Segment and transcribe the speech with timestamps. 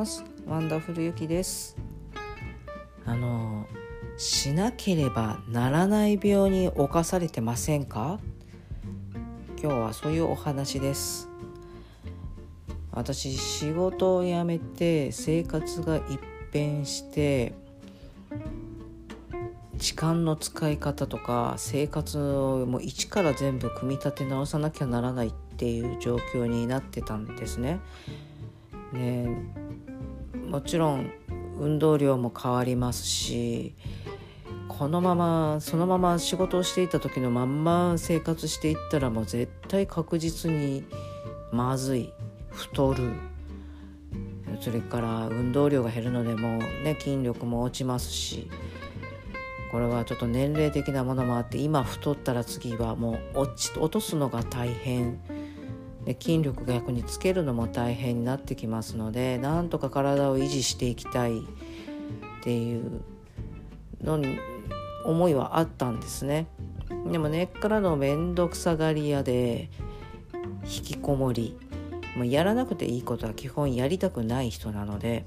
[0.00, 0.24] ます。
[0.46, 1.76] ワンダフルゆきです。
[3.04, 3.66] あの
[4.16, 8.18] しなければならない病に侵されてませんか？
[9.62, 11.28] 今日はそういうお話です。
[12.92, 16.18] 私仕事を辞めて生活が一
[16.50, 17.52] 変して
[19.76, 27.80] 時間の使い方とか生活をもう一から全部組み立て直さなきゃならないっていう状況になってたんですね。
[28.94, 29.28] ね
[30.50, 31.12] もちろん
[31.60, 33.72] 運動量も変わりますし
[34.66, 40.84] このままそのまま仕事をしていた時のまんま生活していったらもう絶対確実に
[41.52, 42.12] まずい
[42.50, 43.12] 太る。
[44.60, 48.50] それから運動量が減るのでもね筋力も落ちますし
[49.70, 55.20] これはちょっと年齢的なものもあって今太ったら次はもう落ち落とすのが大変。
[56.04, 61.42] で筋力が逆につけるのも大変になってきますのでなんとか体を維持していきたいっ
[62.42, 63.02] ていう
[64.02, 64.38] のに
[65.04, 66.46] 思いはあったんですね。
[67.10, 69.70] でも根っからの面倒くさがり屋で
[70.64, 71.56] 引きこもり
[72.16, 75.24] もうやらなくていいことは基本やりたくない人なので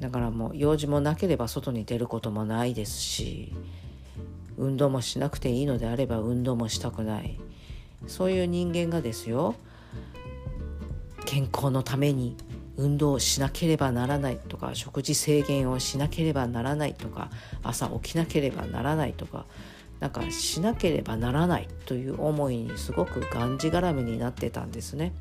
[0.00, 3.52] だからもう用事もなければ外に出ることもないですし
[4.56, 7.38] 運動もしなくていいのであれば運動もしたくない
[8.06, 9.54] そういう人間がですよ
[11.24, 12.36] 健康のために
[12.76, 17.30] 運動をしなければならないとか食事制限をしなければならないとか
[17.62, 19.46] 朝起きなければならないとか
[20.00, 25.14] なんかしなければならないという思いにすごくがんじがらめになってたんですね。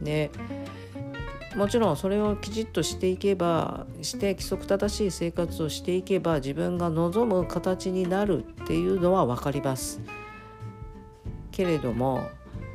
[0.00, 0.30] で
[1.56, 10.00] もちろんそれをきちっとしていけばして規則正しい生活をしていけば自分が望む形になるっていうのは分かります。
[11.54, 12.28] けれども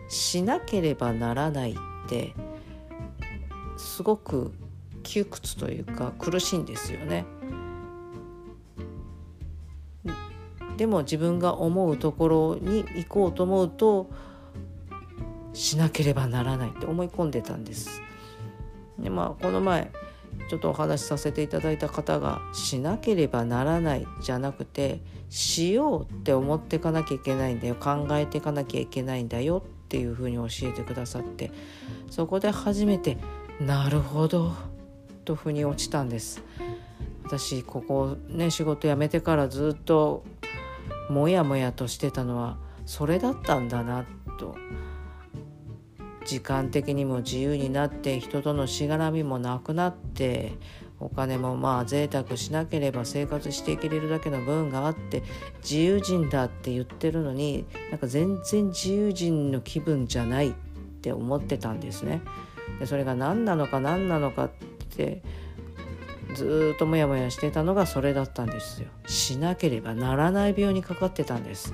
[0.08, 1.76] しなければならないっ
[2.08, 2.34] て
[3.76, 4.54] すごく
[5.04, 7.26] 窮屈というか苦しいんですよね。
[10.78, 14.10] でも自分が思うところに行こうと思うと
[15.52, 18.02] しなければならないって思い込んでたんです。
[18.98, 19.92] でまあこの前
[20.50, 27.76] ちょっとお話しさせていただいた方がしなければならないじゃなくてしようって思っていかなきゃいけないんだよ。
[27.76, 31.52] 考えていかなきゃいけないんだよっていうふうに教えてくださって
[32.10, 33.18] そこで初めて
[33.60, 34.54] なるほど
[35.26, 36.44] と腑に落ちたんです。
[37.24, 40.24] 私ここね仕事辞めてからずっと
[41.10, 44.06] もやもやとしてたのはそれだったんだな
[44.40, 44.56] と。
[46.30, 50.54] 時間的にも自由になって人とのしがらみもなくなって
[51.00, 55.24] お金もまあ贅沢しなければ生活していけれるだけの分があって
[55.64, 60.54] 自由人だって言ってるのになんか全然自由人の気分じゃないっ
[61.02, 62.22] て思ってたんですね。
[62.80, 64.52] でそれが何なのか何なのかっ
[64.96, 65.24] て
[66.36, 68.90] ずっとモヤモヤしてたのがそれだったんですよ。
[69.08, 71.74] しなければならない病にかかってたんです。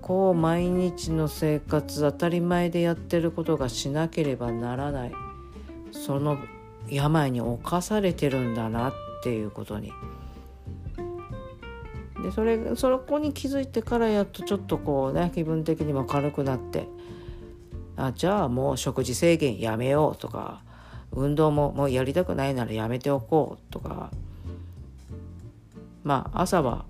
[0.00, 5.12] 結構毎日の生活当たり前でやってることがしなければならない。
[5.92, 6.38] その
[6.88, 9.92] 病に侵されてるんだなっていうことに。
[12.22, 16.88] でそれそこに気づいてからやっとちょっとこうね気分的にも軽くなって。
[17.96, 20.62] あじゃあもう食事制限やめようとか
[21.12, 24.10] 運動ももうやりたくないならやめておこうとか。
[26.02, 26.86] まあ朝は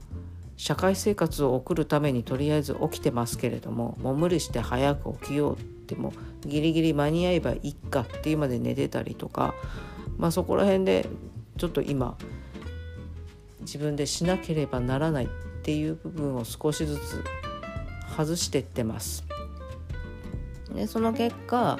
[0.60, 6.12] 社会生活を送るためにとりあえず起きてますけれどももう無理して早く起きようっても
[6.42, 9.54] ギリギリ間に合えばいいかっていうまで寝てたりとか
[10.18, 11.08] まあそこら辺で
[11.56, 12.18] ちょっと今
[13.62, 15.28] 自分でしなければならないっ
[15.62, 17.24] ていう部分を少しずつ
[18.14, 19.24] 外してってます。
[20.74, 21.78] でその結果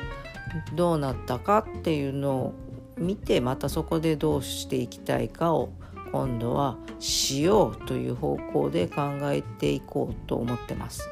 [0.75, 2.55] どうなったかっていうのを
[2.97, 5.69] 見てまたそこでどうしていきたいかを
[6.13, 11.09] 今度はしようという方向で考えていこうと思ってます。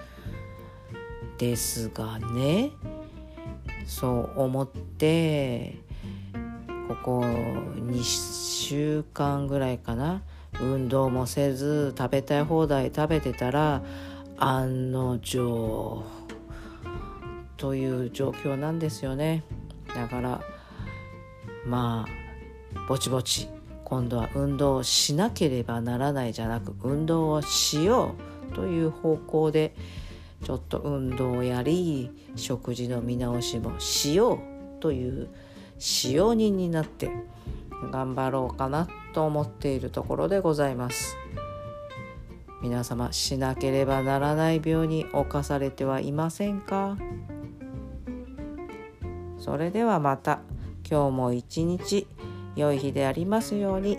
[1.39, 2.71] ですがね
[3.87, 5.77] そう思って
[6.89, 10.23] ここ2週間ぐらいかな
[10.61, 13.83] 運動もせず食べたい放題食べてたら
[14.37, 16.05] 案の定
[17.57, 19.45] という状況なんですよね
[19.95, 20.41] だから
[21.65, 22.07] ま
[22.75, 23.49] あぼちぼち
[23.89, 28.15] 今度は運動をしなければならないじゃなく運動をしよ
[28.51, 29.75] うという方向で
[30.45, 35.29] ちょっと運動をやり食事の見直しもしようという
[35.79, 37.11] 使用人になって
[37.91, 39.81] 頑張ろうかなと思ってい。
[39.81, 41.17] るところでございます
[42.63, 46.99] 皆様しなければならない病に侵されてはいませんか？
[49.39, 50.41] それではまた。
[50.91, 52.07] 今日も一日
[52.59, 53.99] 良い日でありますように。